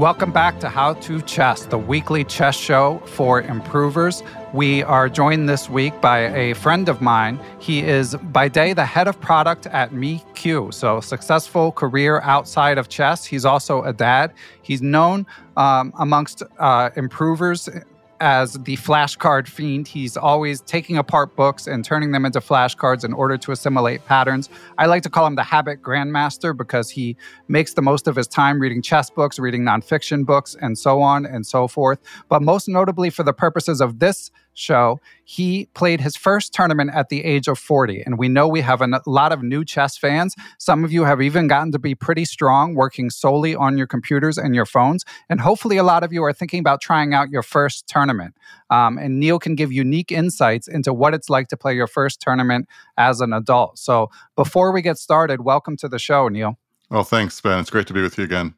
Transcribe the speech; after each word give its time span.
Welcome 0.00 0.32
back 0.32 0.58
to 0.60 0.70
How 0.70 0.94
to 0.94 1.20
Chess, 1.20 1.66
the 1.66 1.76
weekly 1.76 2.24
chess 2.24 2.56
show 2.56 3.02
for 3.04 3.42
improvers. 3.42 4.22
We 4.54 4.82
are 4.82 5.10
joined 5.10 5.46
this 5.46 5.68
week 5.68 6.00
by 6.00 6.20
a 6.34 6.54
friend 6.54 6.88
of 6.88 7.02
mine. 7.02 7.38
He 7.58 7.82
is 7.82 8.14
by 8.14 8.48
day 8.48 8.72
the 8.72 8.86
head 8.86 9.08
of 9.08 9.20
product 9.20 9.66
at 9.66 9.90
MeQ, 9.90 10.72
so 10.72 11.02
successful 11.02 11.70
career 11.70 12.22
outside 12.22 12.78
of 12.78 12.88
chess. 12.88 13.26
He's 13.26 13.44
also 13.44 13.82
a 13.82 13.92
dad. 13.92 14.32
He's 14.62 14.80
known 14.80 15.26
um, 15.58 15.92
amongst 15.98 16.44
uh, 16.58 16.88
improvers 16.96 17.68
as 18.20 18.52
the 18.52 18.76
flashcard 18.76 19.48
fiend. 19.48 19.88
He's 19.88 20.16
always 20.16 20.60
taking 20.60 20.98
apart 20.98 21.34
books 21.34 21.66
and 21.66 21.84
turning 21.84 22.12
them 22.12 22.24
into 22.24 22.40
flashcards 22.40 23.04
in 23.04 23.12
order 23.12 23.36
to 23.38 23.52
assimilate 23.52 24.04
patterns. 24.04 24.48
I 24.78 24.86
like 24.86 25.02
to 25.04 25.10
call 25.10 25.26
him 25.26 25.34
the 25.34 25.42
habit 25.42 25.82
grandmaster 25.82 26.56
because 26.56 26.90
he 26.90 27.16
makes 27.48 27.74
the 27.74 27.82
most 27.82 28.06
of 28.06 28.16
his 28.16 28.28
time 28.28 28.60
reading 28.60 28.82
chess 28.82 29.10
books, 29.10 29.38
reading 29.38 29.62
nonfiction 29.62 30.24
books, 30.24 30.56
and 30.60 30.78
so 30.78 31.00
on 31.00 31.24
and 31.24 31.46
so 31.46 31.66
forth. 31.66 31.98
But 32.28 32.42
most 32.42 32.68
notably, 32.68 33.10
for 33.10 33.22
the 33.22 33.32
purposes 33.32 33.80
of 33.80 33.98
this 33.98 34.30
show, 34.60 35.00
he 35.24 35.66
played 35.74 36.00
his 36.00 36.16
first 36.16 36.52
tournament 36.52 36.90
at 36.94 37.08
the 37.08 37.24
age 37.24 37.48
of 37.48 37.58
40. 37.58 38.02
And 38.02 38.18
we 38.18 38.28
know 38.28 38.46
we 38.46 38.60
have 38.60 38.80
a 38.82 39.00
lot 39.06 39.32
of 39.32 39.42
new 39.42 39.64
chess 39.64 39.96
fans. 39.96 40.34
Some 40.58 40.84
of 40.84 40.92
you 40.92 41.04
have 41.04 41.20
even 41.22 41.48
gotten 41.48 41.72
to 41.72 41.78
be 41.78 41.94
pretty 41.94 42.24
strong 42.24 42.74
working 42.74 43.10
solely 43.10 43.54
on 43.54 43.78
your 43.78 43.86
computers 43.86 44.38
and 44.38 44.54
your 44.54 44.66
phones. 44.66 45.04
And 45.28 45.40
hopefully, 45.40 45.76
a 45.76 45.82
lot 45.82 46.04
of 46.04 46.12
you 46.12 46.22
are 46.24 46.32
thinking 46.32 46.60
about 46.60 46.80
trying 46.80 47.14
out 47.14 47.30
your 47.30 47.42
first 47.42 47.86
tournament. 47.86 48.34
Um, 48.70 48.98
and 48.98 49.18
Neil 49.18 49.38
can 49.38 49.54
give 49.54 49.72
unique 49.72 50.12
insights 50.12 50.68
into 50.68 50.92
what 50.92 51.14
it's 51.14 51.30
like 51.30 51.48
to 51.48 51.56
play 51.56 51.74
your 51.74 51.86
first 51.86 52.20
tournament 52.20 52.68
as 52.96 53.20
an 53.20 53.32
adult. 53.32 53.78
So 53.78 54.10
before 54.36 54.72
we 54.72 54.82
get 54.82 54.98
started, 54.98 55.40
welcome 55.42 55.76
to 55.78 55.88
the 55.88 55.98
show, 55.98 56.28
Neil. 56.28 56.58
Well, 56.90 57.04
thanks, 57.04 57.40
Ben. 57.40 57.60
It's 57.60 57.70
great 57.70 57.86
to 57.86 57.92
be 57.92 58.02
with 58.02 58.18
you 58.18 58.24
again. 58.24 58.54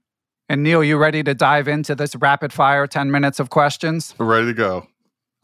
And 0.49 0.63
Neil, 0.63 0.83
you 0.85 0.99
ready 0.99 1.23
to 1.23 1.35
dive 1.35 1.69
into 1.69 1.95
this 1.95 2.15
rapid 2.17 2.53
fire 2.53 2.87
10 2.87 3.11
minutes 3.11 3.41
of 3.41 3.51
questions? 3.51 4.15
We're 4.19 4.27
ready 4.27 4.49
to 4.49 4.55
go. 4.55 4.87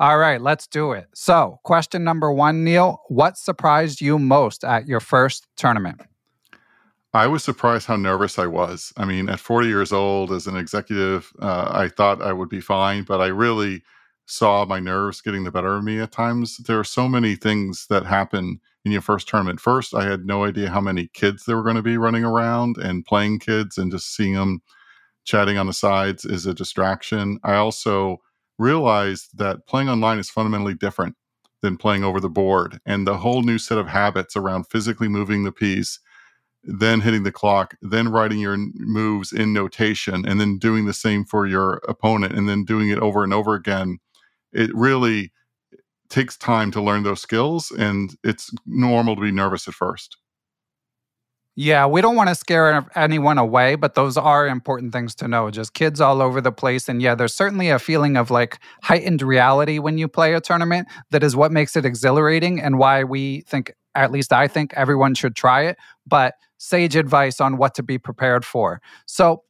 All 0.00 0.18
right, 0.18 0.40
let's 0.40 0.68
do 0.68 0.92
it. 0.92 1.08
So, 1.12 1.58
question 1.64 2.04
number 2.04 2.32
one, 2.32 2.62
Neil 2.62 3.02
What 3.08 3.36
surprised 3.36 4.00
you 4.00 4.18
most 4.18 4.62
at 4.62 4.86
your 4.86 5.00
first 5.00 5.48
tournament? 5.56 6.00
I 7.12 7.26
was 7.26 7.42
surprised 7.42 7.86
how 7.86 7.96
nervous 7.96 8.38
I 8.38 8.46
was. 8.46 8.92
I 8.96 9.04
mean, 9.04 9.28
at 9.28 9.40
40 9.40 9.66
years 9.66 9.92
old, 9.92 10.30
as 10.30 10.46
an 10.46 10.56
executive, 10.56 11.32
uh, 11.40 11.70
I 11.72 11.88
thought 11.88 12.22
I 12.22 12.32
would 12.32 12.48
be 12.48 12.60
fine, 12.60 13.02
but 13.02 13.20
I 13.20 13.26
really 13.26 13.82
saw 14.26 14.64
my 14.66 14.78
nerves 14.78 15.20
getting 15.20 15.42
the 15.42 15.50
better 15.50 15.74
of 15.76 15.82
me 15.82 15.98
at 15.98 16.12
times. 16.12 16.58
There 16.58 16.78
are 16.78 16.84
so 16.84 17.08
many 17.08 17.34
things 17.34 17.86
that 17.88 18.04
happen 18.04 18.60
in 18.84 18.92
your 18.92 19.00
first 19.00 19.26
tournament. 19.26 19.58
First, 19.58 19.94
I 19.94 20.04
had 20.04 20.26
no 20.26 20.44
idea 20.44 20.70
how 20.70 20.82
many 20.82 21.08
kids 21.08 21.44
there 21.44 21.56
were 21.56 21.62
going 21.62 21.76
to 21.76 21.82
be 21.82 21.96
running 21.96 22.24
around 22.24 22.76
and 22.76 23.04
playing 23.04 23.40
kids, 23.40 23.78
and 23.78 23.90
just 23.90 24.14
seeing 24.14 24.34
them 24.34 24.60
chatting 25.24 25.58
on 25.58 25.66
the 25.66 25.72
sides 25.72 26.24
is 26.24 26.46
a 26.46 26.54
distraction. 26.54 27.40
I 27.42 27.54
also 27.54 28.20
realized 28.58 29.38
that 29.38 29.66
playing 29.66 29.88
online 29.88 30.18
is 30.18 30.30
fundamentally 30.30 30.74
different 30.74 31.16
than 31.62 31.76
playing 31.76 32.04
over 32.04 32.20
the 32.20 32.28
board 32.28 32.80
and 32.86 33.06
the 33.06 33.18
whole 33.18 33.42
new 33.42 33.58
set 33.58 33.78
of 33.78 33.88
habits 33.88 34.36
around 34.36 34.64
physically 34.64 35.08
moving 35.08 35.44
the 35.44 35.52
piece 35.52 36.00
then 36.64 37.00
hitting 37.00 37.22
the 37.22 37.32
clock 37.32 37.74
then 37.80 38.08
writing 38.08 38.38
your 38.40 38.56
moves 38.74 39.32
in 39.32 39.52
notation 39.52 40.26
and 40.26 40.40
then 40.40 40.58
doing 40.58 40.86
the 40.86 40.92
same 40.92 41.24
for 41.24 41.46
your 41.46 41.80
opponent 41.88 42.34
and 42.34 42.48
then 42.48 42.64
doing 42.64 42.90
it 42.90 42.98
over 42.98 43.24
and 43.24 43.32
over 43.32 43.54
again 43.54 43.98
it 44.52 44.74
really 44.74 45.32
takes 46.08 46.36
time 46.36 46.70
to 46.70 46.80
learn 46.80 47.02
those 47.02 47.20
skills 47.20 47.70
and 47.72 48.16
it's 48.24 48.50
normal 48.66 49.14
to 49.14 49.22
be 49.22 49.30
nervous 49.30 49.68
at 49.68 49.74
first 49.74 50.16
yeah, 51.60 51.86
we 51.86 52.00
don't 52.00 52.14
want 52.14 52.28
to 52.28 52.36
scare 52.36 52.88
anyone 52.94 53.36
away, 53.36 53.74
but 53.74 53.96
those 53.96 54.16
are 54.16 54.46
important 54.46 54.92
things 54.92 55.12
to 55.16 55.26
know. 55.26 55.50
Just 55.50 55.74
kids 55.74 56.00
all 56.00 56.22
over 56.22 56.40
the 56.40 56.52
place. 56.52 56.88
And 56.88 57.02
yeah, 57.02 57.16
there's 57.16 57.34
certainly 57.34 57.68
a 57.68 57.80
feeling 57.80 58.16
of 58.16 58.30
like 58.30 58.60
heightened 58.84 59.22
reality 59.22 59.80
when 59.80 59.98
you 59.98 60.06
play 60.06 60.34
a 60.34 60.40
tournament 60.40 60.86
that 61.10 61.24
is 61.24 61.34
what 61.34 61.50
makes 61.50 61.74
it 61.74 61.84
exhilarating 61.84 62.60
and 62.60 62.78
why 62.78 63.02
we 63.02 63.40
think, 63.40 63.72
at 63.96 64.12
least 64.12 64.32
I 64.32 64.46
think, 64.46 64.72
everyone 64.74 65.16
should 65.16 65.34
try 65.34 65.62
it. 65.62 65.76
But 66.06 66.34
sage 66.58 66.94
advice 66.94 67.40
on 67.40 67.56
what 67.56 67.74
to 67.74 67.82
be 67.82 67.98
prepared 67.98 68.44
for. 68.44 68.80
So, 69.06 69.42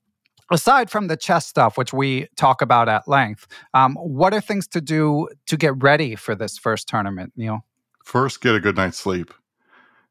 aside 0.50 0.88
from 0.88 1.08
the 1.08 1.16
chess 1.16 1.46
stuff, 1.46 1.76
which 1.76 1.92
we 1.92 2.28
talk 2.36 2.62
about 2.62 2.88
at 2.88 3.06
length, 3.06 3.46
um, 3.74 3.96
what 3.96 4.32
are 4.32 4.40
things 4.40 4.66
to 4.68 4.80
do 4.80 5.28
to 5.44 5.58
get 5.58 5.74
ready 5.82 6.16
for 6.16 6.34
this 6.34 6.56
first 6.56 6.88
tournament, 6.88 7.34
Neil? 7.36 7.66
First, 8.02 8.40
get 8.40 8.54
a 8.54 8.60
good 8.60 8.76
night's 8.76 8.96
sleep. 8.96 9.30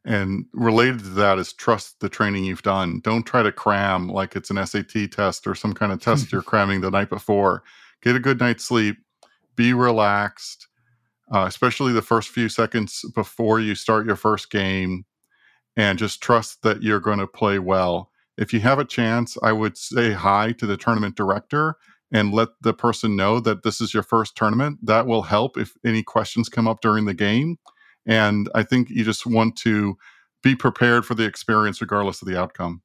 And 0.08 0.46
related 0.54 1.00
to 1.00 1.10
that 1.10 1.38
is 1.38 1.52
trust 1.52 2.00
the 2.00 2.08
training 2.08 2.46
you've 2.46 2.62
done. 2.62 3.02
Don't 3.02 3.26
try 3.26 3.44
to 3.44 3.52
cram 3.52 4.08
like 4.08 4.38
it's 4.38 4.50
an 4.50 4.66
SAT 4.66 5.12
test 5.12 5.46
or 5.46 5.54
some 5.54 5.74
kind 5.74 5.92
of 5.92 6.00
test 6.00 6.32
you're 6.32 6.42
cramming 6.54 6.80
the 6.80 6.90
night 6.90 7.10
before. 7.10 7.62
Get 8.02 8.16
a 8.16 8.20
good 8.20 8.40
night's 8.40 8.64
sleep. 8.64 8.96
Be 9.58 9.74
relaxed, 9.74 10.70
uh, 11.34 11.44
especially 11.46 11.92
the 11.92 12.02
first 12.02 12.30
few 12.30 12.48
seconds 12.48 13.04
before 13.14 13.60
you 13.60 13.76
start 13.76 14.06
your 14.06 14.16
first 14.16 14.50
game, 14.50 15.04
and 15.76 16.00
just 16.00 16.24
trust 16.24 16.62
that 16.62 16.82
you're 16.82 17.02
going 17.02 17.20
to 17.20 17.28
play 17.28 17.60
well. 17.60 18.10
If 18.38 18.54
you 18.54 18.62
have 18.62 18.80
a 18.80 18.86
chance, 18.86 19.38
I 19.44 19.52
would 19.52 19.78
say 19.78 20.14
hi 20.14 20.54
to 20.54 20.66
the 20.66 20.78
tournament 20.78 21.18
director 21.18 21.76
and 22.14 22.34
let 22.34 22.50
the 22.62 22.74
person 22.74 23.18
know 23.18 23.42
that 23.42 23.64
this 23.64 23.82
is 23.82 23.94
your 23.94 24.04
first 24.04 24.38
tournament. 24.38 24.80
That 24.82 25.06
will 25.06 25.24
help 25.24 25.58
if 25.58 25.74
any 25.86 26.02
questions 26.02 26.48
come 26.48 26.66
up 26.66 26.80
during 26.80 27.04
the 27.04 27.14
game 27.14 27.58
and 28.08 28.50
I 28.56 28.64
think 28.64 28.90
you 28.90 29.04
just 29.04 29.26
want 29.26 29.56
to 29.58 29.98
be 30.42 30.56
prepared 30.56 31.06
for 31.06 31.14
the 31.14 31.26
experience 31.26 31.82
regardless 31.82 32.22
of 32.22 32.28
the 32.28 32.40
outcome. 32.40 32.82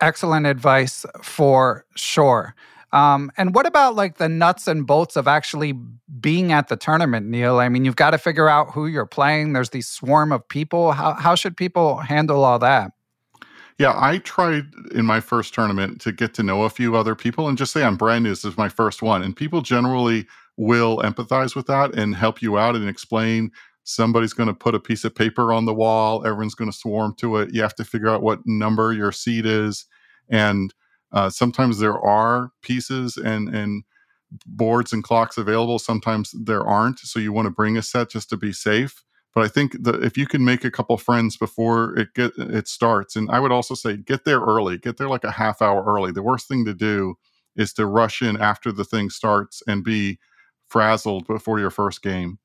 Excellent 0.00 0.46
advice 0.46 1.04
for 1.22 1.84
sure. 1.96 2.54
Um, 2.92 3.30
and 3.36 3.54
what 3.54 3.66
about 3.66 3.96
like 3.96 4.16
the 4.16 4.28
nuts 4.28 4.66
and 4.66 4.86
bolts 4.86 5.16
of 5.16 5.28
actually 5.28 5.74
being 6.20 6.52
at 6.52 6.68
the 6.68 6.76
tournament, 6.76 7.26
Neil? 7.26 7.58
I 7.58 7.68
mean, 7.68 7.84
you've 7.84 7.96
got 7.96 8.10
to 8.10 8.18
figure 8.18 8.48
out 8.48 8.70
who 8.70 8.86
you're 8.86 9.06
playing. 9.06 9.52
There's 9.52 9.70
these 9.70 9.88
swarm 9.88 10.32
of 10.32 10.46
people. 10.48 10.92
How, 10.92 11.14
how 11.14 11.34
should 11.34 11.56
people 11.56 11.98
handle 11.98 12.44
all 12.44 12.58
that? 12.60 12.92
Yeah, 13.78 13.92
I 13.94 14.18
tried 14.18 14.66
in 14.92 15.04
my 15.04 15.20
first 15.20 15.54
tournament 15.54 16.00
to 16.00 16.12
get 16.12 16.34
to 16.34 16.42
know 16.42 16.62
a 16.62 16.70
few 16.70 16.96
other 16.96 17.14
people 17.14 17.48
and 17.48 17.56
just 17.56 17.72
say 17.72 17.84
I'm 17.84 17.96
brand 17.96 18.24
new. 18.24 18.30
This 18.30 18.44
is 18.44 18.56
my 18.56 18.68
first 18.68 19.02
one. 19.02 19.22
And 19.22 19.36
people 19.36 19.60
generally 19.60 20.26
will 20.56 20.98
empathize 20.98 21.54
with 21.54 21.66
that 21.66 21.94
and 21.94 22.16
help 22.16 22.42
you 22.42 22.58
out 22.58 22.74
and 22.74 22.88
explain 22.88 23.52
somebody's 23.88 24.34
going 24.34 24.48
to 24.48 24.54
put 24.54 24.74
a 24.74 24.80
piece 24.80 25.02
of 25.04 25.14
paper 25.14 25.50
on 25.50 25.64
the 25.64 25.72
wall 25.72 26.26
everyone's 26.26 26.54
going 26.54 26.70
to 26.70 26.76
swarm 26.76 27.14
to 27.16 27.38
it. 27.38 27.54
You 27.54 27.62
have 27.62 27.74
to 27.76 27.84
figure 27.84 28.10
out 28.10 28.22
what 28.22 28.40
number 28.44 28.92
your 28.92 29.12
seat 29.12 29.46
is. 29.46 29.86
And 30.28 30.74
uh, 31.10 31.30
sometimes 31.30 31.78
there 31.78 31.98
are 31.98 32.50
pieces 32.60 33.16
and 33.16 33.48
and 33.48 33.84
boards 34.44 34.92
and 34.92 35.02
clocks 35.02 35.38
available 35.38 35.78
sometimes 35.78 36.34
there 36.38 36.62
aren't 36.62 36.98
so 36.98 37.18
you 37.18 37.32
want 37.32 37.46
to 37.46 37.50
bring 37.50 37.78
a 37.78 37.82
set 37.82 38.10
just 38.10 38.28
to 38.28 38.36
be 38.36 38.52
safe. 38.52 39.02
But 39.34 39.44
i 39.44 39.48
think 39.48 39.82
that 39.82 40.04
if 40.04 40.18
you 40.18 40.26
can 40.26 40.44
make 40.44 40.64
a 40.64 40.70
couple 40.70 40.98
friends 40.98 41.38
before 41.38 41.98
it 41.98 42.08
get 42.14 42.32
it 42.36 42.68
starts 42.68 43.16
and 43.16 43.30
i 43.30 43.40
would 43.40 43.52
also 43.52 43.74
say 43.74 43.96
get 43.96 44.26
there 44.26 44.40
early 44.40 44.76
get 44.76 44.98
there 44.98 45.08
like 45.08 45.24
a 45.24 45.30
half 45.30 45.62
hour 45.62 45.82
early. 45.82 46.12
The 46.12 46.22
worst 46.22 46.46
thing 46.46 46.66
to 46.66 46.74
do 46.74 47.14
is 47.56 47.72
to 47.74 47.86
rush 47.86 48.20
in 48.20 48.36
after 48.36 48.70
the 48.70 48.84
thing 48.84 49.08
starts 49.08 49.62
and 49.66 49.82
be 49.82 50.18
frazzled 50.68 51.26
before 51.26 51.58
your 51.58 51.70
first 51.70 52.02
game 52.02 52.38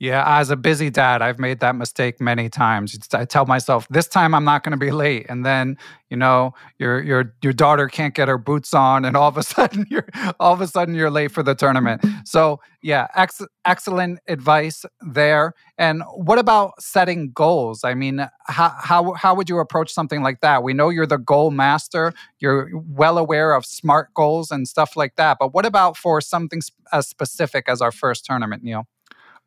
yeah, 0.00 0.24
as 0.38 0.48
a 0.48 0.56
busy 0.56 0.88
dad, 0.88 1.20
I've 1.20 1.38
made 1.38 1.60
that 1.60 1.76
mistake 1.76 2.22
many 2.22 2.48
times. 2.48 2.98
I 3.12 3.26
tell 3.26 3.44
myself 3.44 3.86
this 3.90 4.08
time 4.08 4.34
I'm 4.34 4.46
not 4.46 4.64
going 4.64 4.72
to 4.72 4.78
be 4.78 4.90
late, 4.90 5.26
and 5.28 5.44
then 5.44 5.76
you 6.08 6.16
know 6.16 6.54
your 6.78 7.02
your 7.02 7.34
your 7.42 7.52
daughter 7.52 7.86
can't 7.86 8.14
get 8.14 8.26
her 8.26 8.38
boots 8.38 8.72
on, 8.72 9.04
and 9.04 9.14
all 9.14 9.28
of 9.28 9.36
a 9.36 9.42
sudden 9.54 9.86
you're 9.90 10.08
all 10.40 10.54
of 10.54 10.62
a 10.62 10.66
sudden 10.66 10.94
you're 10.94 11.10
late 11.10 11.32
for 11.32 11.42
the 11.42 11.54
tournament. 11.54 12.02
So 12.24 12.60
yeah, 12.80 13.08
ex- 13.14 13.42
excellent 13.66 14.20
advice 14.26 14.86
there. 15.02 15.52
And 15.76 16.02
what 16.14 16.38
about 16.38 16.80
setting 16.80 17.32
goals? 17.32 17.84
I 17.84 17.92
mean, 17.92 18.26
how 18.46 18.74
how 18.78 19.12
how 19.12 19.34
would 19.34 19.50
you 19.50 19.58
approach 19.58 19.92
something 19.92 20.22
like 20.22 20.40
that? 20.40 20.62
We 20.62 20.72
know 20.72 20.88
you're 20.88 21.04
the 21.04 21.18
goal 21.18 21.50
master. 21.50 22.14
You're 22.38 22.70
well 22.74 23.18
aware 23.18 23.52
of 23.52 23.66
smart 23.66 24.14
goals 24.14 24.50
and 24.50 24.66
stuff 24.66 24.96
like 24.96 25.16
that. 25.16 25.36
But 25.38 25.52
what 25.52 25.66
about 25.66 25.98
for 25.98 26.22
something 26.22 26.62
as 26.90 27.06
specific 27.06 27.68
as 27.68 27.82
our 27.82 27.92
first 27.92 28.24
tournament, 28.24 28.62
Neil? 28.62 28.86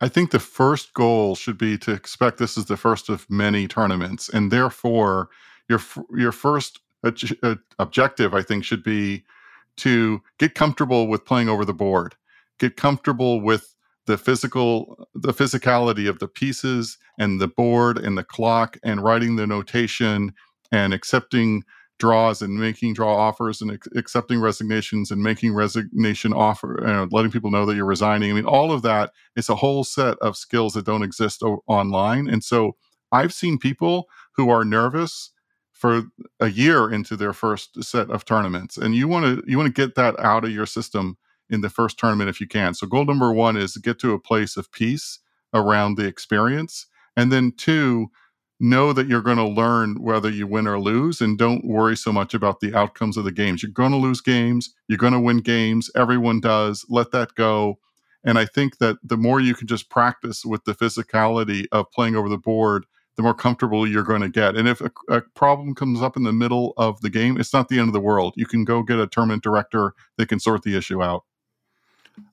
I 0.02 0.10
think 0.10 0.32
the 0.32 0.40
first 0.40 0.94
goal 0.94 1.36
should 1.36 1.58
be 1.58 1.78
to 1.80 1.92
expect 1.92 2.38
this 2.38 2.58
is 2.58 2.66
the 2.66 2.78
first 2.78 3.10
of 3.10 3.30
many 3.30 3.68
tournaments, 3.68 4.30
and 4.30 4.52
therefore 4.52 5.30
your 5.70 5.80
your 6.16 6.32
first 6.32 6.80
uh, 7.04 7.56
objective, 7.80 8.34
I 8.34 8.42
think, 8.42 8.64
should 8.64 8.84
be 8.84 9.24
to 9.78 10.22
get 10.40 10.56
comfortable 10.56 11.08
with 11.08 11.26
playing 11.26 11.50
over 11.50 11.66
the 11.66 11.74
board, 11.74 12.16
get 12.60 12.76
comfortable 12.76 13.42
with 13.42 13.76
the 14.06 14.18
physical 14.18 15.08
the 15.16 15.34
physicality 15.34 16.10
of 16.10 16.20
the 16.20 16.28
pieces 16.28 16.98
and 17.18 17.40
the 17.40 17.48
board 17.48 17.98
and 17.98 18.18
the 18.18 18.24
clock 18.24 18.78
and 18.84 19.04
writing 19.04 19.36
the 19.36 19.48
notation 19.48 20.34
and 20.72 20.94
accepting 20.94 21.64
draws 22.04 22.42
and 22.42 22.60
making 22.60 22.94
draw 22.94 23.16
offers 23.16 23.62
and 23.62 23.72
ac- 23.72 23.90
accepting 23.96 24.42
resignations 24.42 25.10
and 25.10 25.24
making 25.24 25.54
resignation 25.54 26.34
offer, 26.34 26.76
you 26.82 26.88
know, 26.88 27.08
letting 27.12 27.32
people 27.32 27.50
know 27.50 27.66
that 27.66 27.78
you're 27.78 27.86
resigning. 27.86 28.30
I 28.30 28.34
mean, 28.34 28.46
all 28.46 28.74
of 28.74 28.82
that 28.82 29.12
is 29.38 29.48
a 29.48 29.56
whole 29.56 29.86
set 29.86 30.18
of 30.18 30.36
skills 30.36 30.74
that 30.74 30.86
don't 30.86 31.02
exist 31.02 31.42
o- 31.44 31.64
online. 31.66 32.28
And 32.28 32.44
so 32.44 32.76
I've 33.14 33.32
seen 33.34 33.58
people 33.58 34.10
who 34.36 34.50
are 34.50 34.66
nervous 34.66 35.32
for 35.72 36.04
a 36.42 36.50
year 36.50 36.92
into 36.92 37.16
their 37.16 37.32
first 37.32 37.82
set 37.82 38.12
of 38.12 38.26
tournaments 38.26 38.76
and 38.76 38.96
you 38.96 39.08
want 39.08 39.26
to 39.26 39.42
you 39.50 39.58
want 39.58 39.74
to 39.74 39.82
get 39.82 39.96
that 39.96 40.20
out 40.20 40.44
of 40.44 40.52
your 40.52 40.66
system 40.66 41.18
in 41.50 41.62
the 41.62 41.70
first 41.70 41.98
tournament 41.98 42.30
if 42.30 42.40
you 42.40 42.48
can 42.48 42.74
so 42.74 42.88
goal 42.88 43.04
number 43.04 43.34
one 43.34 43.58
is 43.58 43.76
get 43.78 44.00
to 44.00 44.14
a 44.14 44.20
place 44.20 44.56
of 44.56 44.72
peace 44.72 45.20
around 45.54 45.98
the 45.98 46.06
experience 46.06 46.86
and 47.18 47.32
then 47.32 47.52
two 47.58 48.08
know 48.60 48.94
that 48.94 49.08
you're 49.08 49.22
going 49.22 49.38
to 49.38 49.48
learn 49.48 49.96
whether 50.02 50.30
you 50.30 50.48
win 50.48 50.68
or 50.68 50.80
lose 50.80 51.22
and 51.22 51.38
don't 51.38 51.66
worry 51.66 51.98
so 51.98 52.12
much 52.12 52.34
about 52.34 52.60
the 52.60 52.74
outcomes 52.76 53.18
of 53.18 53.24
the 53.24 53.32
games 53.32 53.62
you're 53.62 53.72
going 53.72 53.92
to 53.92 53.98
lose 53.98 54.22
games 54.22 54.74
you're 54.88 54.98
going 54.98 55.14
to 55.14 55.20
win 55.20 55.38
games 55.38 55.90
everyone 55.96 56.40
does 56.40 56.86
let 56.90 57.12
that 57.12 57.34
go 57.36 57.78
and 58.24 58.38
i 58.38 58.46
think 58.46 58.78
that 58.78 58.98
the 59.04 59.18
more 59.18 59.40
you 59.40 59.54
can 59.54 59.68
just 59.68 59.90
practice 59.90 60.46
with 60.46 60.64
the 60.66 60.74
physicality 60.74 61.66
of 61.72 61.92
playing 61.92 62.16
over 62.16 62.30
the 62.30 62.38
board 62.38 62.86
the 63.16 63.24
more 63.24 63.34
comfortable 63.34 63.88
you're 63.88 64.04
going 64.04 64.22
to 64.22 64.30
get. 64.30 64.56
And 64.56 64.68
if 64.68 64.82
a, 64.82 64.92
a, 65.10 65.22
problem 65.22 65.76
comes 65.76 66.02
up 66.02 66.18
in 66.18 66.24
the 66.24 66.34
middle 66.34 66.74
of 66.78 67.02
the 67.02 67.10
game, 67.10 67.40
it's 67.40 67.54
not 67.54 67.70
the 67.70 67.80
end 67.80 67.90
of 67.90 67.94
the 67.94 68.00
world. 68.00 68.34
You 68.36 68.46
can 68.46 68.64
go 68.64 68.82
get 68.82 69.00
a 69.00 69.08
tournament 69.08 69.44
director 69.44 69.94
that 70.18 70.30
can 70.30 70.40
sort 70.40 70.64
the 70.64 70.76
issue 70.76 71.04
out. 71.04 71.24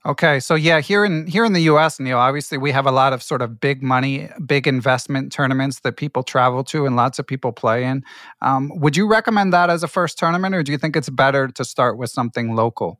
Okay, 0.04 0.40
so 0.40 0.54
yeah, 0.54 0.80
here 0.80 1.04
in 1.04 1.26
here 1.26 1.44
in 1.44 1.52
the 1.52 1.62
U.S., 1.62 1.98
Neil, 2.00 2.18
obviously 2.18 2.58
we 2.58 2.70
have 2.70 2.86
a 2.86 2.90
lot 2.90 3.12
of 3.12 3.22
sort 3.22 3.40
of 3.40 3.60
big 3.60 3.82
money, 3.82 4.28
big 4.44 4.66
investment 4.66 5.32
tournaments 5.32 5.80
that 5.80 5.96
people 5.96 6.22
travel 6.22 6.64
to 6.64 6.86
and 6.86 6.96
lots 6.96 7.18
of 7.18 7.26
people 7.26 7.52
play 7.52 7.84
in. 7.84 8.02
Um, 8.42 8.70
would 8.74 8.96
you 8.96 9.06
recommend 9.06 9.52
that 9.52 9.70
as 9.70 9.82
a 9.82 9.88
first 9.88 10.18
tournament, 10.18 10.54
or 10.54 10.62
do 10.62 10.72
you 10.72 10.78
think 10.78 10.96
it's 10.96 11.08
better 11.08 11.48
to 11.48 11.64
start 11.64 11.96
with 11.96 12.10
something 12.10 12.54
local? 12.54 12.98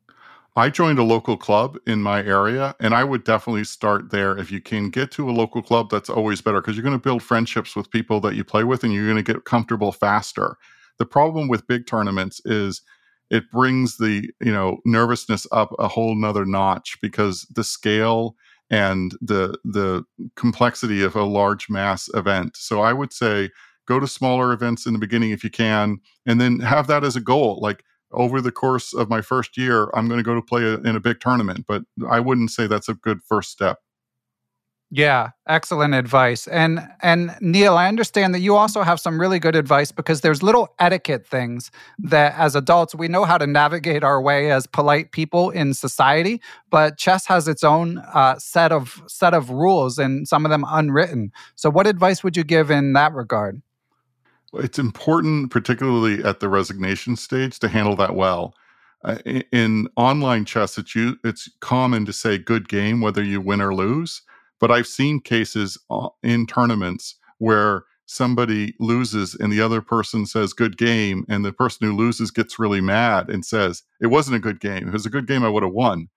I 0.57 0.69
joined 0.69 0.99
a 0.99 1.05
local 1.05 1.37
club 1.37 1.79
in 1.87 2.03
my 2.03 2.25
area, 2.25 2.75
and 2.81 2.95
I 2.95 3.05
would 3.05 3.25
definitely 3.25 3.65
start 3.65 4.11
there. 4.11 4.37
If 4.37 4.51
you 4.51 4.61
can 4.61 4.91
get 4.91 5.11
to 5.13 5.31
a 5.31 5.33
local 5.33 5.63
club, 5.63 5.91
that's 5.91 6.11
always 6.11 6.41
better 6.41 6.61
because 6.61 6.77
you're 6.77 6.83
going 6.83 6.99
to 6.99 7.03
build 7.03 7.23
friendships 7.23 7.77
with 7.77 7.91
people 7.91 8.21
that 8.23 8.35
you 8.35 8.45
play 8.45 8.65
with 8.65 8.83
and 8.83 8.93
you're 8.93 9.07
going 9.07 9.23
to 9.23 9.33
get 9.33 9.45
comfortable 9.45 9.93
faster. 9.93 10.57
The 10.99 11.07
problem 11.07 11.49
with 11.49 11.67
big 11.67 11.87
tournaments 11.87 12.43
is 12.45 12.83
it 13.31 13.51
brings 13.51 13.97
the 13.97 14.29
you 14.41 14.53
know 14.53 14.79
nervousness 14.85 15.47
up 15.53 15.75
a 15.79 15.89
whole 15.89 16.15
nother 16.15 16.45
notch 16.45 16.99
because 17.01 17.47
the 17.55 17.65
scale 17.65 18.37
and 18.71 19.17
the 19.21 19.59
the 19.65 20.05
complexity 20.37 21.03
of 21.03 21.17
a 21.17 21.25
large 21.25 21.69
mass 21.69 22.09
event. 22.15 22.57
So 22.57 22.81
I 22.81 22.93
would 22.93 23.13
say 23.13 23.51
go 23.87 23.99
to 23.99 24.07
smaller 24.07 24.53
events 24.53 24.87
in 24.87 24.93
the 24.93 24.99
beginning 24.99 25.31
if 25.31 25.43
you 25.43 25.51
can, 25.51 25.99
and 26.27 26.41
then 26.41 26.61
have 26.61 26.87
that 26.87 27.05
as 27.05 27.17
a 27.17 27.21
goal. 27.21 27.59
Like 27.61 27.85
over 28.13 28.41
the 28.41 28.53
course 28.53 28.93
of 28.95 29.09
my 29.09 29.21
first 29.21 29.57
year, 29.57 29.91
I'm 29.95 30.09
going 30.09 30.19
to 30.19 30.25
go 30.25 30.35
to 30.35 30.43
play 30.43 30.63
a, 30.63 30.75
in 30.79 30.97
a 30.97 31.01
big 31.01 31.21
tournament. 31.21 31.65
But 31.67 31.83
I 32.09 32.21
wouldn't 32.21 32.51
say 32.51 32.67
that's 32.67 32.89
a 32.89 32.95
good 32.95 33.21
first 33.29 33.51
step. 33.51 33.79
Yeah, 34.93 35.31
excellent 35.47 35.95
advice. 35.95 36.49
And 36.49 36.81
and 37.01 37.37
Neil, 37.41 37.77
I 37.77 37.87
understand 37.87 38.35
that 38.35 38.41
you 38.41 38.57
also 38.57 38.83
have 38.83 38.99
some 38.99 39.21
really 39.21 39.39
good 39.39 39.55
advice 39.55 39.93
because 39.93 40.21
there's 40.23 40.43
little 40.43 40.75
etiquette 40.81 41.25
things 41.25 41.71
that 41.99 42.35
as 42.37 42.57
adults 42.57 42.93
we 42.93 43.07
know 43.07 43.25
how 43.25 43.39
to 43.39 43.47
navigate 43.47 44.03
our 44.03 44.21
way 44.21 44.51
as 44.51 44.67
polite 44.67 45.13
people 45.13 45.51
in 45.51 45.75
society, 45.75 46.41
but 46.71 46.99
chess 46.99 47.25
has 47.27 47.47
its 47.47 47.63
own 47.63 47.99
uh, 47.99 48.37
set 48.41 48.73
of 48.73 49.01
set 49.07 49.33
of 49.33 49.51
rules 49.51 49.97
and 49.97 50.27
some 50.27 50.45
of 50.45 50.51
them 50.51 50.65
unwritten. 50.67 51.31
So 51.55 51.71
what 51.71 51.87
advice 51.87 52.25
would 52.25 52.37
you 52.37 52.43
give 52.43 52.69
in 52.69 52.93
that 52.95 53.13
regard? 53.13 53.63
it's 54.55 54.79
important, 54.79 55.51
particularly 55.51 56.25
at 56.25 56.41
the 56.41 56.49
resignation 56.49 57.17
stage, 57.17 57.59
to 57.61 57.69
handle 57.69 57.97
that 57.97 58.15
well. 58.15 58.55
Uh, 59.05 59.19
in, 59.25 59.45
in 59.53 59.89
online 59.97 60.45
chess, 60.45 60.77
it's 60.77 60.95
you, 60.95 61.17
it's 61.25 61.49
common 61.61 62.05
to 62.07 62.13
say 62.13 62.37
"good 62.37 62.69
game" 62.69 63.01
whether 63.01 63.23
you 63.23 63.41
win 63.41 63.61
or 63.61 63.73
lose. 63.75 64.23
But 64.61 64.71
I've 64.71 64.87
seen 64.87 65.21
cases 65.21 65.79
uh, 65.91 66.09
in 66.23 66.47
tournaments 66.47 67.17
where 67.39 67.85
somebody 68.07 68.75
loses 68.81 69.35
and 69.35 69.53
the 69.53 69.61
other 69.61 69.81
person 69.81 70.27
says 70.27 70.53
"good 70.53 70.77
game," 70.79 71.25
and 71.29 71.45
the 71.45 71.53
person 71.53 71.87
who 71.87 71.97
loses 71.97 72.31
gets 72.31 72.59
really 72.59 72.81
mad 72.81 73.31
and 73.31 73.45
says, 73.45 73.83
"It 74.01 74.09
wasn't 74.09 74.37
a 74.37 74.41
good 74.41 74.61
game. 74.61 74.83
If 74.85 74.89
it 74.89 74.93
was 74.93 75.07
a 75.07 75.11
good 75.11 75.27
game, 75.27 75.45
I 75.45 75.49
would 75.49 75.63
have 75.63 75.73
won." 75.73 76.09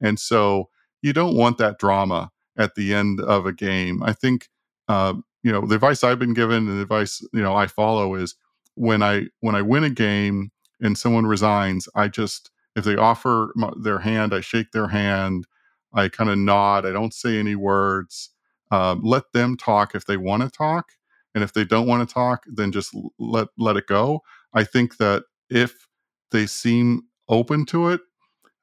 And 0.00 0.18
so 0.18 0.70
you 1.02 1.12
don't 1.12 1.36
want 1.36 1.58
that 1.58 1.78
drama 1.78 2.30
at 2.58 2.74
the 2.74 2.94
end 2.94 3.20
of 3.20 3.46
a 3.46 3.52
game. 3.52 4.02
I 4.02 4.12
think 4.12 4.48
uh, 4.88 5.14
you 5.42 5.52
know 5.52 5.66
the 5.66 5.74
advice 5.76 6.04
i've 6.04 6.18
been 6.18 6.34
given 6.34 6.68
and 6.68 6.78
the 6.78 6.82
advice 6.82 7.20
you 7.32 7.42
know 7.42 7.54
i 7.54 7.66
follow 7.66 8.14
is 8.14 8.34
when 8.74 9.02
i 9.02 9.24
when 9.40 9.54
i 9.54 9.62
win 9.62 9.84
a 9.84 9.90
game 9.90 10.50
and 10.80 10.98
someone 10.98 11.26
resigns 11.26 11.88
i 11.94 12.08
just 12.08 12.50
if 12.76 12.84
they 12.84 12.96
offer 12.96 13.52
their 13.82 13.98
hand 13.98 14.34
i 14.34 14.40
shake 14.40 14.70
their 14.72 14.88
hand 14.88 15.46
i 15.94 16.08
kind 16.08 16.30
of 16.30 16.38
nod 16.38 16.86
i 16.86 16.92
don't 16.92 17.14
say 17.14 17.38
any 17.38 17.54
words 17.54 18.30
um, 18.72 19.02
let 19.02 19.24
them 19.32 19.56
talk 19.56 19.94
if 19.94 20.06
they 20.06 20.16
want 20.16 20.42
to 20.42 20.50
talk 20.50 20.90
and 21.34 21.44
if 21.44 21.52
they 21.52 21.64
don't 21.64 21.86
want 21.86 22.06
to 22.06 22.12
talk 22.12 22.44
then 22.46 22.72
just 22.72 22.94
let 23.18 23.48
let 23.58 23.76
it 23.76 23.86
go 23.86 24.20
i 24.54 24.64
think 24.64 24.96
that 24.98 25.24
if 25.50 25.88
they 26.32 26.46
seem 26.46 27.02
open 27.28 27.66
to 27.66 27.88
it 27.88 28.00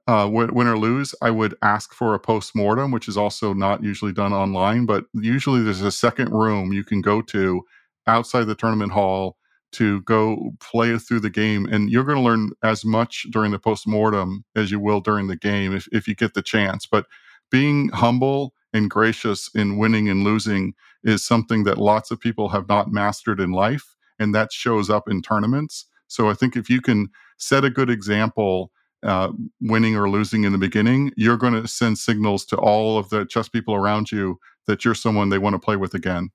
uh, 0.07 0.29
win 0.31 0.67
or 0.67 0.77
lose, 0.77 1.13
I 1.21 1.31
would 1.31 1.55
ask 1.61 1.93
for 1.93 2.13
a 2.13 2.19
post 2.19 2.55
mortem, 2.55 2.91
which 2.91 3.09
is 3.09 3.17
also 3.17 3.53
not 3.53 3.83
usually 3.83 4.13
done 4.13 4.33
online. 4.33 4.85
But 4.85 5.05
usually, 5.13 5.61
there's 5.61 5.81
a 5.81 5.91
second 5.91 6.31
room 6.31 6.71
you 6.71 6.85
can 6.85 7.01
go 7.01 7.21
to 7.23 7.63
outside 8.07 8.45
the 8.45 8.55
tournament 8.55 8.93
hall 8.93 9.37
to 9.73 10.01
go 10.01 10.51
play 10.59 10.97
through 10.97 11.19
the 11.19 11.29
game, 11.29 11.65
and 11.65 11.89
you're 11.89 12.03
going 12.03 12.17
to 12.17 12.23
learn 12.23 12.51
as 12.63 12.85
much 12.85 13.27
during 13.31 13.51
the 13.51 13.59
post 13.59 13.87
mortem 13.87 14.43
as 14.55 14.71
you 14.71 14.79
will 14.79 15.01
during 15.01 15.27
the 15.27 15.35
game 15.35 15.75
if 15.75 15.87
if 15.91 16.07
you 16.07 16.15
get 16.15 16.33
the 16.33 16.41
chance. 16.41 16.85
But 16.85 17.05
being 17.51 17.89
humble 17.89 18.53
and 18.73 18.89
gracious 18.89 19.49
in 19.55 19.77
winning 19.77 20.09
and 20.09 20.23
losing 20.23 20.73
is 21.03 21.25
something 21.25 21.63
that 21.63 21.77
lots 21.77 22.11
of 22.11 22.19
people 22.19 22.49
have 22.49 22.67
not 22.67 22.91
mastered 22.91 23.39
in 23.39 23.51
life, 23.51 23.95
and 24.19 24.33
that 24.35 24.51
shows 24.51 24.89
up 24.89 25.09
in 25.09 25.21
tournaments. 25.21 25.85
So 26.07 26.29
I 26.29 26.33
think 26.33 26.55
if 26.55 26.69
you 26.69 26.81
can 26.81 27.09
set 27.37 27.65
a 27.65 27.69
good 27.69 27.89
example 27.89 28.71
uh, 29.03 29.31
winning 29.61 29.95
or 29.95 30.09
losing 30.09 30.43
in 30.43 30.51
the 30.51 30.57
beginning, 30.57 31.11
you're 31.15 31.37
going 31.37 31.53
to 31.53 31.67
send 31.67 31.97
signals 31.97 32.45
to 32.45 32.57
all 32.57 32.97
of 32.97 33.09
the 33.09 33.25
chess 33.25 33.47
people 33.47 33.75
around 33.75 34.11
you 34.11 34.39
that 34.65 34.83
you're 34.83 34.95
someone 34.95 35.29
they 35.29 35.37
want 35.37 35.53
to 35.53 35.59
play 35.59 35.75
with 35.75 35.93
again. 35.93 36.29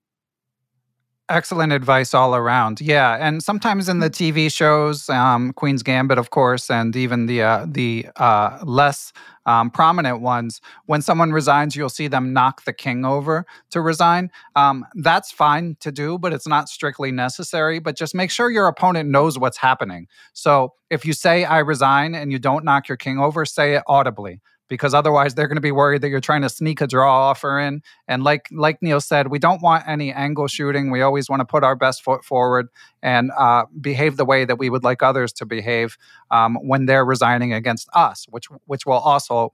Excellent 1.33 1.73
advice 1.73 2.13
all 2.13 2.35
around. 2.35 2.79
Yeah, 2.79 3.17
and 3.19 3.41
sometimes 3.41 3.89
in 3.89 3.97
the 3.97 4.09
TV 4.11 4.53
shows, 4.53 5.09
um, 5.09 5.51
Queen's 5.53 5.81
Gambit, 5.81 6.19
of 6.19 6.29
course, 6.29 6.69
and 6.69 6.95
even 6.95 7.25
the 7.25 7.41
uh, 7.41 7.65
the 7.67 8.05
uh, 8.17 8.59
less 8.63 9.11
um, 9.47 9.71
prominent 9.71 10.21
ones, 10.21 10.61
when 10.85 11.01
someone 11.01 11.31
resigns, 11.31 11.75
you'll 11.75 11.89
see 11.89 12.07
them 12.07 12.33
knock 12.33 12.65
the 12.65 12.71
king 12.71 13.03
over 13.03 13.47
to 13.71 13.81
resign. 13.81 14.29
Um, 14.55 14.85
that's 14.93 15.31
fine 15.31 15.75
to 15.79 15.91
do, 15.91 16.19
but 16.19 16.33
it's 16.33 16.47
not 16.47 16.69
strictly 16.69 17.11
necessary. 17.11 17.79
But 17.79 17.97
just 17.97 18.13
make 18.13 18.29
sure 18.29 18.51
your 18.51 18.67
opponent 18.67 19.09
knows 19.09 19.39
what's 19.39 19.57
happening. 19.57 20.05
So 20.33 20.73
if 20.91 21.03
you 21.03 21.13
say 21.13 21.45
I 21.45 21.59
resign 21.59 22.13
and 22.13 22.31
you 22.31 22.37
don't 22.37 22.63
knock 22.63 22.87
your 22.87 22.97
king 22.97 23.17
over, 23.17 23.43
say 23.43 23.73
it 23.73 23.81
audibly 23.87 24.39
because 24.73 24.95
otherwise 24.95 25.35
they're 25.35 25.47
going 25.47 25.55
to 25.57 25.61
be 25.61 25.71
worried 25.71 26.01
that 26.01 26.09
you're 26.09 26.19
trying 26.19 26.41
to 26.41 26.49
sneak 26.49 26.81
a 26.81 26.87
draw 26.87 27.29
offer 27.29 27.59
in. 27.59 27.83
And 28.07 28.23
like 28.23 28.47
like 28.51 28.81
Neil 28.81 28.99
said, 28.99 29.27
we 29.27 29.37
don't 29.37 29.61
want 29.61 29.87
any 29.87 30.11
angle 30.11 30.47
shooting. 30.47 30.89
We 30.89 31.03
always 31.03 31.29
want 31.29 31.41
to 31.41 31.45
put 31.45 31.63
our 31.63 31.75
best 31.75 32.01
foot 32.01 32.25
forward 32.25 32.69
and 33.03 33.29
uh, 33.37 33.65
behave 33.79 34.17
the 34.17 34.25
way 34.25 34.45
that 34.45 34.57
we 34.57 34.71
would 34.71 34.83
like 34.83 35.03
others 35.03 35.31
to 35.33 35.45
behave 35.45 35.95
um, 36.31 36.55
when 36.55 36.87
they're 36.87 37.05
resigning 37.05 37.53
against 37.53 37.87
us, 37.93 38.25
which 38.31 38.47
which 38.65 38.87
will 38.87 38.93
also 38.93 39.53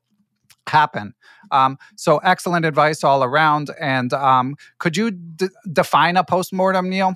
happen. 0.67 1.13
Um, 1.51 1.77
so 1.97 2.19
excellent 2.19 2.65
advice 2.65 3.03
all 3.03 3.21
around. 3.21 3.71
And 3.77 4.13
um, 4.13 4.55
could 4.77 4.95
you 4.95 5.11
d- 5.11 5.49
define 5.69 6.15
a 6.15 6.23
postmortem, 6.23 6.89
Neil? 6.89 7.15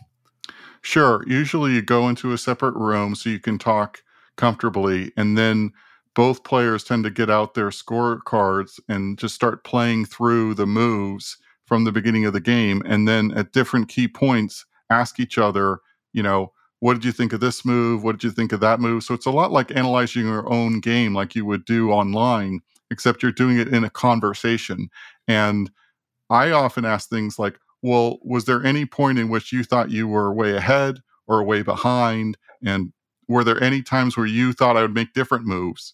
Sure. 0.81 1.24
Usually 1.25 1.72
you 1.72 1.81
go 1.81 2.10
into 2.10 2.33
a 2.33 2.38
separate 2.38 2.75
room 2.75 3.15
so 3.15 3.29
you 3.29 3.39
can 3.39 3.57
talk 3.57 4.03
comfortably 4.36 5.13
and 5.15 5.38
then 5.38 5.72
both 6.15 6.43
players 6.43 6.84
tend 6.84 7.03
to 7.03 7.10
get 7.10 7.29
out 7.29 7.53
their 7.53 7.70
scorecards 7.70 8.79
and 8.88 9.17
just 9.17 9.36
start 9.36 9.63
playing 9.63 10.05
through 10.05 10.53
the 10.53 10.67
moves 10.67 11.38
from 11.65 11.84
the 11.84 11.91
beginning 11.91 12.25
of 12.25 12.34
the 12.34 12.41
game 12.41 12.82
and 12.86 13.08
then 13.08 13.32
at 13.32 13.53
different 13.53 13.88
key 13.88 14.08
points 14.08 14.65
ask 14.89 15.20
each 15.20 15.38
other 15.38 15.79
you 16.13 16.22
know 16.22 16.51
what 16.84 16.96
did 16.96 17.05
you 17.05 17.13
think 17.13 17.32
of 17.32 17.39
this 17.39 17.63
move? 17.63 18.03
What 18.03 18.17
did 18.17 18.25
you 18.25 18.32
think 18.32 18.51
of 18.51 18.60
that 18.60 18.82
move? 18.82 19.05
So 19.05 19.13
it's 19.13 19.25
a 19.25 19.32
lot 19.32 19.53
like 19.53 19.74
analyzing 19.74 20.25
your 20.25 20.51
own 20.51 20.82
game 20.82 21.13
like 21.13 21.34
you 21.34 21.46
would 21.46 21.63
do 21.63 21.93
online 21.93 22.60
except 22.91 23.24
you're 23.24 23.32
doing 23.32 23.58
it 23.58 23.70
in 23.70 23.86
a 23.86 23.89
conversation. 23.89 24.89
And 25.27 25.72
i 26.29 26.51
often 26.51 26.84
ask 26.86 27.10
things 27.10 27.39
like 27.39 27.58
well 27.82 28.20
was 28.24 28.46
there 28.46 28.65
any 28.65 28.86
point 28.86 29.17
in 29.17 29.29
which 29.29 29.53
you 29.53 29.63
thought 29.63 29.91
you 29.91 30.10
were 30.10 30.34
way 30.34 30.58
ahead 30.58 31.00
or 31.27 31.41
way 31.43 31.62
behind? 31.62 32.38
And 32.65 32.91
were 33.29 33.46
there 33.46 33.63
any 33.63 33.82
times 33.82 34.17
where 34.17 34.25
you 34.25 34.51
thought 34.51 34.75
i 34.75 34.82
would 34.82 34.93
make 34.93 35.13
different 35.13 35.46
moves 35.46 35.93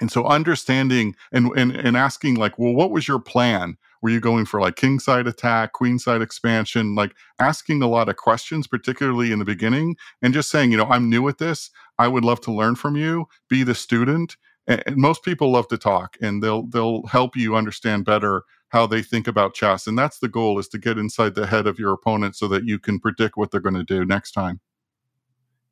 and 0.00 0.10
so 0.10 0.24
understanding 0.24 1.14
and, 1.32 1.50
and 1.56 1.72
and 1.72 1.96
asking 1.96 2.36
like 2.36 2.58
well 2.58 2.74
what 2.74 2.90
was 2.90 3.08
your 3.08 3.18
plan? 3.18 3.76
Were 4.02 4.10
you 4.10 4.20
going 4.20 4.44
for 4.44 4.60
like 4.60 4.76
king 4.76 4.98
side 4.98 5.26
attack 5.26 5.72
queen 5.72 5.98
side 5.98 6.22
expansion? 6.22 6.94
Like 6.94 7.14
asking 7.38 7.82
a 7.82 7.88
lot 7.88 8.08
of 8.08 8.16
questions 8.16 8.66
particularly 8.66 9.32
in 9.32 9.38
the 9.38 9.44
beginning 9.44 9.96
and 10.22 10.34
just 10.34 10.50
saying 10.50 10.70
you 10.70 10.76
know 10.76 10.86
i'm 10.86 11.08
new 11.10 11.28
at 11.28 11.38
this. 11.38 11.70
I 11.98 12.08
would 12.08 12.24
love 12.24 12.40
to 12.42 12.52
learn 12.52 12.74
from 12.76 12.96
you. 12.96 13.26
Be 13.48 13.62
the 13.62 13.74
student. 13.74 14.36
And, 14.66 14.82
and 14.86 14.96
most 14.96 15.22
people 15.24 15.50
love 15.52 15.68
to 15.68 15.78
talk 15.78 16.16
and 16.20 16.42
they'll 16.42 16.66
they'll 16.66 17.06
help 17.06 17.36
you 17.36 17.56
understand 17.56 18.04
better 18.04 18.42
how 18.70 18.86
they 18.86 19.00
think 19.00 19.28
about 19.28 19.54
chess 19.54 19.86
and 19.86 19.96
that's 19.96 20.18
the 20.18 20.28
goal 20.28 20.58
is 20.58 20.68
to 20.68 20.78
get 20.78 20.98
inside 20.98 21.34
the 21.34 21.46
head 21.46 21.66
of 21.66 21.78
your 21.78 21.92
opponent 21.92 22.34
so 22.34 22.48
that 22.48 22.64
you 22.64 22.78
can 22.78 22.98
predict 22.98 23.36
what 23.36 23.50
they're 23.50 23.60
going 23.60 23.76
to 23.76 23.84
do 23.84 24.04
next 24.04 24.32
time 24.32 24.60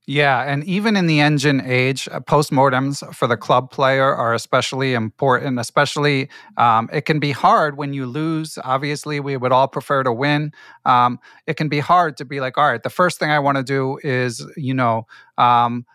Yeah, 0.07 0.43
and 0.43 0.65
even 0.65 0.97
in 0.97 1.07
the 1.07 1.21
engine 1.21 1.63
age, 1.65 2.09
uh, 2.13 2.21
postmortems 2.21 3.03
for 3.15 3.27
the 3.27 3.39
club 3.39 3.71
player 3.71 4.15
are 4.15 4.35
especially 4.35 4.93
important. 4.93 5.59
Especially, 5.59 6.29
um, 6.59 6.91
it 6.93 7.07
can 7.07 7.19
be 7.19 7.33
hard 7.33 7.79
when 7.79 7.95
you 7.95 8.05
lose. 8.05 8.59
Obviously, 8.65 9.19
we 9.19 9.39
would 9.39 9.51
all 9.51 9.67
prefer 9.67 10.03
to 10.03 10.13
win. 10.13 10.53
Um, 10.85 11.19
it 11.47 11.57
can 11.57 11.69
be 11.71 11.81
hard 11.81 12.19
to 12.19 12.27
be 12.27 12.41
like, 12.41 12.59
all 12.59 12.71
right, 12.71 12.83
the 12.83 12.91
first 12.91 13.19
thing 13.19 13.31
I 13.31 13.39
want 13.39 13.57
to 13.57 13.63
do 13.65 13.99
is, 14.05 14.45
you 14.59 14.75
know, 14.75 15.07
um, 15.39 15.87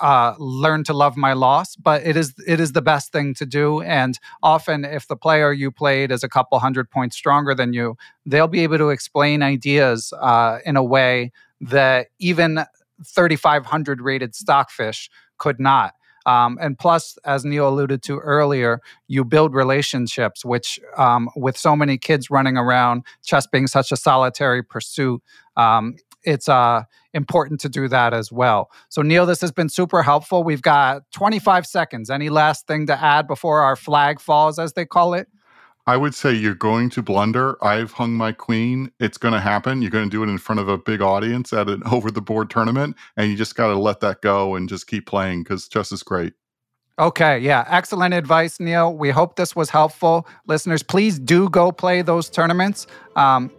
uh, 0.00 0.34
learn 0.38 0.84
to 0.84 0.92
love 0.92 1.16
my 1.16 1.32
loss, 1.32 1.76
but 1.76 2.02
it 2.04 2.16
is 2.16 2.34
it 2.46 2.60
is 2.60 2.72
the 2.72 2.82
best 2.82 3.12
thing 3.12 3.34
to 3.34 3.46
do. 3.46 3.82
And 3.82 4.18
often, 4.42 4.84
if 4.84 5.08
the 5.08 5.16
player 5.16 5.52
you 5.52 5.70
played 5.70 6.10
is 6.12 6.24
a 6.24 6.28
couple 6.28 6.58
hundred 6.58 6.90
points 6.90 7.16
stronger 7.16 7.54
than 7.54 7.72
you, 7.72 7.96
they'll 8.26 8.48
be 8.48 8.62
able 8.64 8.78
to 8.78 8.90
explain 8.90 9.42
ideas 9.42 10.12
uh, 10.20 10.58
in 10.66 10.76
a 10.76 10.84
way 10.84 11.32
that 11.60 12.08
even 12.18 12.64
3,500 13.04 14.00
rated 14.00 14.34
stockfish 14.34 15.10
could 15.38 15.60
not. 15.60 15.94
Um, 16.26 16.58
and 16.60 16.76
plus, 16.76 17.16
as 17.24 17.44
Neil 17.44 17.68
alluded 17.68 18.02
to 18.04 18.18
earlier, 18.18 18.80
you 19.06 19.24
build 19.24 19.54
relationships, 19.54 20.44
which 20.44 20.80
um, 20.96 21.30
with 21.36 21.56
so 21.56 21.76
many 21.76 21.98
kids 21.98 22.30
running 22.30 22.56
around, 22.56 23.04
chess 23.24 23.46
being 23.46 23.68
such 23.68 23.92
a 23.92 23.96
solitary 23.96 24.62
pursuit, 24.62 25.22
um, 25.56 25.94
it's 26.24 26.48
uh, 26.48 26.82
important 27.14 27.60
to 27.60 27.68
do 27.68 27.86
that 27.86 28.12
as 28.12 28.32
well. 28.32 28.70
So, 28.88 29.00
Neil, 29.02 29.24
this 29.24 29.40
has 29.40 29.52
been 29.52 29.68
super 29.68 30.02
helpful. 30.02 30.42
We've 30.42 30.60
got 30.60 31.02
25 31.12 31.64
seconds. 31.64 32.10
Any 32.10 32.28
last 32.28 32.66
thing 32.66 32.88
to 32.88 33.00
add 33.00 33.28
before 33.28 33.60
our 33.60 33.76
flag 33.76 34.20
falls, 34.20 34.58
as 34.58 34.72
they 34.72 34.84
call 34.84 35.14
it? 35.14 35.28
I 35.88 35.96
would 35.96 36.14
say 36.14 36.32
you're 36.32 36.54
going 36.54 36.90
to 36.90 37.02
blunder. 37.02 37.62
I've 37.64 37.92
hung 37.92 38.12
my 38.14 38.32
queen. 38.32 38.90
It's 38.98 39.18
going 39.18 39.34
to 39.34 39.40
happen. 39.40 39.82
You're 39.82 39.90
going 39.92 40.04
to 40.04 40.10
do 40.10 40.24
it 40.24 40.28
in 40.28 40.38
front 40.38 40.60
of 40.60 40.68
a 40.68 40.76
big 40.76 41.00
audience 41.00 41.52
at 41.52 41.68
an 41.68 41.82
over 41.90 42.10
the 42.10 42.20
board 42.20 42.50
tournament, 42.50 42.96
and 43.16 43.30
you 43.30 43.36
just 43.36 43.54
got 43.54 43.68
to 43.68 43.76
let 43.76 44.00
that 44.00 44.20
go 44.20 44.56
and 44.56 44.68
just 44.68 44.86
keep 44.86 45.06
playing 45.06 45.44
because 45.44 45.68
chess 45.68 45.92
is 45.92 46.02
great. 46.02 46.32
Okay, 46.98 47.38
yeah, 47.38 47.64
excellent 47.68 48.14
advice, 48.14 48.58
Neil. 48.58 48.94
We 48.94 49.10
hope 49.10 49.36
this 49.36 49.54
was 49.54 49.68
helpful. 49.68 50.26
Listeners, 50.46 50.82
please 50.82 51.18
do 51.18 51.50
go 51.50 51.70
play 51.70 52.00
those 52.00 52.30
tournaments. 52.30 52.86
Um, 53.16 53.50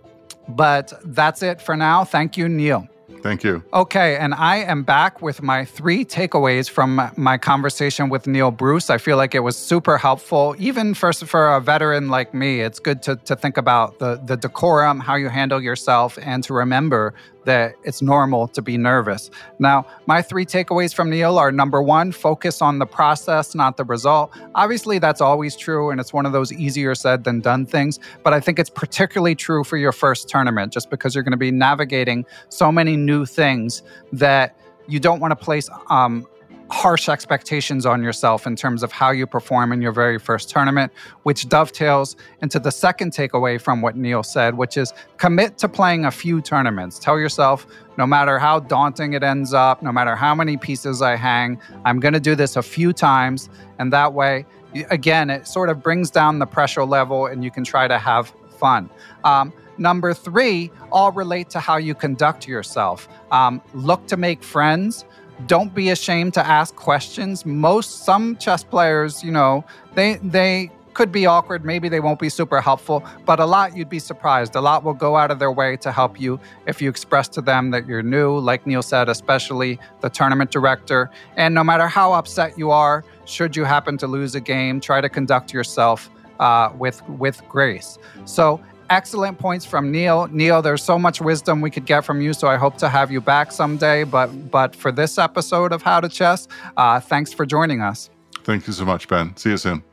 but 0.50 0.94
that's 1.06 1.44
it 1.44 1.62
for 1.62 1.76
now. 1.76 2.04
Thank 2.04 2.36
you, 2.36 2.50
Neil. 2.50 2.88
Thank 3.22 3.44
you. 3.44 3.64
Okay, 3.74 4.18
and 4.18 4.34
I 4.34 4.58
am 4.58 4.84
back 4.84 5.22
with 5.22 5.42
my 5.42 5.66
three 5.66 6.06
takeaways 6.06 6.70
from 6.70 7.12
my 7.16 7.38
conversation 7.38 8.10
with 8.10 8.28
Neil 8.28 8.52
Bruce. 8.52 8.90
I 8.90 8.98
feel 8.98 9.18
like 9.18 9.36
it 9.36 9.42
was 9.42 9.58
super 9.58 9.98
helpful, 9.98 10.56
even 10.60 10.94
for, 10.94 11.12
for 11.14 11.56
a 11.56 11.62
veteran 11.62 12.10
like 12.10 12.34
me. 12.34 12.62
It's 12.62 12.80
good 12.80 13.02
to, 13.04 13.16
to 13.16 13.36
think 13.36 13.58
about 13.58 14.00
the, 14.00 14.22
the 14.24 14.38
decorum, 14.38 15.00
how 15.00 15.16
you 15.16 15.30
handle 15.30 15.62
yourself, 15.62 16.18
and 16.22 16.44
to 16.46 16.54
remember 16.54 17.14
that 17.48 17.76
it's 17.84 18.02
normal 18.02 18.48
to 18.50 18.62
be 18.62 18.78
nervous. 18.78 19.32
Now, 19.58 19.86
my 20.06 20.22
three 20.22 20.46
takeaways 20.46 20.94
from 20.94 21.10
Neil 21.10 21.38
are 21.38 21.50
number 21.50 21.82
one, 21.82 22.12
focus 22.12 22.62
on 22.62 22.78
the 22.80 22.86
process, 22.86 23.56
not 23.56 23.78
the 23.78 23.86
result. 23.86 24.32
Obviously, 24.54 25.00
that's 25.00 25.22
always 25.22 25.56
true, 25.56 25.90
and 25.90 26.00
it's 26.00 26.12
one 26.12 26.26
of 26.26 26.34
those 26.34 26.52
easier 26.52 26.94
said 26.94 27.24
than 27.24 27.40
done 27.40 27.66
things. 27.66 28.00
But 28.22 28.34
I 28.34 28.42
think 28.42 28.60
it's 28.60 28.70
particularly 28.70 29.34
true 29.34 29.64
for 29.64 29.78
your 29.78 29.94
first 29.94 30.28
tournament, 30.28 30.74
just 30.74 30.90
because 30.90 31.16
you're 31.16 31.24
going 31.24 31.32
to 31.32 31.38
be 31.38 31.52
navigating 31.52 32.26
so 32.50 32.70
many 32.70 32.98
new 32.98 33.26
things 33.26 33.82
that 34.12 34.56
you 34.88 35.00
don't 35.00 35.22
want 35.22 35.32
to 35.32 35.36
place 35.38 35.70
um, 35.90 36.28
harsh 36.70 37.08
expectations 37.10 37.86
on 37.86 38.04
yourself 38.04 38.46
in 38.46 38.56
terms 38.56 38.84
of 38.84 38.92
how 38.92 39.12
you 39.12 39.26
perform 39.26 39.72
in 39.72 39.82
your 39.82 39.92
very 39.92 40.20
first 40.20 40.50
tournament, 40.50 40.92
which 41.24 41.48
dovetails 41.48 42.16
into 42.42 42.60
the 42.60 42.72
second 42.72 43.12
takeaway 43.12 43.60
from 43.60 43.82
what 43.82 43.96
Neil 43.96 44.24
said, 44.24 44.56
which 44.56 44.78
is 44.78 44.94
commit 45.18 45.58
to 45.60 45.70
playing 45.70 46.06
a 46.06 46.12
few 46.12 46.42
tournaments. 46.42 47.00
Tell 47.00 47.18
yourself, 47.18 47.66
no 47.98 48.06
matter 48.06 48.38
how 48.38 48.60
daunting 48.60 49.14
it 49.14 49.24
ends 49.24 49.54
up, 49.54 49.82
no 49.82 49.92
matter 49.92 50.16
how 50.16 50.36
many 50.36 50.58
pieces 50.58 51.02
I 51.02 51.16
hang, 51.16 51.60
I'm 51.86 52.00
going 52.00 52.14
to 52.14 52.20
do 52.20 52.36
this 52.36 52.56
a 52.56 52.64
few 52.64 52.94
times. 52.94 53.50
And 53.80 53.94
that 53.94 54.14
way, 54.14 54.46
again, 54.90 55.30
it 55.30 55.48
sort 55.48 55.70
of 55.70 55.82
brings 55.82 56.12
down 56.12 56.40
the 56.40 56.46
pressure 56.46 56.84
level 56.84 57.28
and 57.28 57.44
you 57.44 57.52
can 57.52 57.64
try 57.64 57.88
to 57.88 57.98
have 57.98 58.34
fun. 58.60 58.90
Um, 59.24 59.54
Number 59.78 60.14
three, 60.14 60.72
all 60.92 61.12
relate 61.12 61.50
to 61.52 61.60
how 61.60 61.78
you 61.78 61.94
conduct 61.94 62.48
yourself. 62.48 63.08
Um, 63.32 63.62
look 63.74 64.08
to 64.08 64.18
make 64.18 64.44
friends 64.44 65.06
don't 65.46 65.74
be 65.74 65.90
ashamed 65.90 66.34
to 66.34 66.46
ask 66.46 66.76
questions. 66.76 67.46
Most 67.46 68.04
some 68.06 68.36
chess 68.38 68.64
players, 68.64 69.24
you 69.24 69.32
know, 69.32 69.64
they 69.94 70.16
they 70.18 70.72
could 70.98 71.12
be 71.12 71.28
awkward, 71.28 71.64
maybe 71.64 71.90
they 71.90 72.00
won't 72.00 72.18
be 72.18 72.28
super 72.28 72.60
helpful, 72.60 73.06
but 73.24 73.40
a 73.40 73.46
lot 73.46 73.78
you'd 73.78 73.88
be 73.88 74.00
surprised. 74.00 74.56
A 74.56 74.62
lot 74.62 74.84
will 74.84 74.96
go 74.96 75.16
out 75.16 75.30
of 75.30 75.38
their 75.38 75.52
way 75.52 75.78
to 75.78 75.92
help 75.92 76.20
you 76.20 76.40
if 76.66 76.82
you 76.82 76.90
express 76.90 77.28
to 77.28 77.40
them 77.40 77.70
that 77.70 77.86
you're 77.86 78.02
new, 78.02 78.40
like 78.40 78.66
Neil 78.66 78.82
said, 78.82 79.08
especially 79.08 79.80
the 80.02 80.10
tournament 80.10 80.50
director. 80.50 81.12
And 81.36 81.54
no 81.54 81.64
matter 81.64 81.88
how 81.88 82.14
upset 82.14 82.58
you 82.58 82.72
are, 82.72 83.06
should 83.26 83.56
you 83.56 83.64
happen 83.64 84.00
to 84.00 84.08
lose 84.08 84.34
a 84.34 84.42
game, 84.42 84.82
try 84.82 85.00
to 85.00 85.08
conduct 85.08 85.54
yourself 85.54 86.10
uh, 86.40 86.72
with 86.76 87.08
with 87.10 87.48
grace. 87.48 88.00
So 88.26 88.60
excellent 88.90 89.38
points 89.40 89.66
from 89.66 89.92
Neil. 89.92 90.28
Neil, 90.32 90.62
there's 90.62 90.84
so 90.84 90.98
much 90.98 91.22
wisdom 91.22 91.62
we 91.62 91.72
could 91.72 91.86
get 91.86 92.06
from 92.06 92.22
you, 92.22 92.34
so 92.34 92.48
I 92.48 92.58
hope 92.58 92.78
to 92.78 92.90
have 92.90 93.12
you 93.12 93.22
back 93.22 93.52
someday. 93.52 94.04
But 94.04 94.52
but 94.52 94.76
for 94.76 94.92
this 94.92 95.18
episode 95.18 95.72
of 95.72 95.82
How 95.82 96.00
to 96.00 96.10
Chess, 96.10 96.48
uh, 96.76 97.00
thanks 97.00 97.34
for 97.34 97.46
joining 97.46 97.82
us. 97.82 98.10
Thank 98.44 98.68
you 98.68 98.74
so 98.74 98.86
much, 98.86 99.08
Ben. 99.08 99.36
See 99.36 99.50
you 99.50 99.58
soon. 99.58 99.84